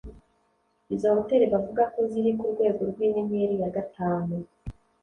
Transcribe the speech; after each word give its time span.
izo 0.93 1.07
hotel 1.15 1.41
bavuga 1.53 1.83
ko 1.93 1.99
ziri 2.11 2.31
ku 2.39 2.45
rwego 2.53 2.81
rw'inyenyeri 2.91 3.55
ya 3.61 3.69
gatanu 3.75 4.35